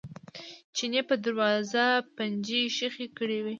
[0.75, 3.49] چیني په دروازه پنجې ښخې کړې وې.